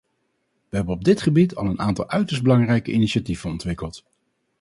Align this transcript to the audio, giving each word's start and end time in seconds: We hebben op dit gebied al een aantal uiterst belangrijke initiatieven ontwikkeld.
We 0.69 0.75
hebben 0.77 0.93
op 0.95 1.03
dit 1.03 1.21
gebied 1.21 1.55
al 1.55 1.65
een 1.65 1.79
aantal 1.79 2.09
uiterst 2.09 2.41
belangrijke 2.43 2.91
initiatieven 2.91 3.49
ontwikkeld. 3.49 4.03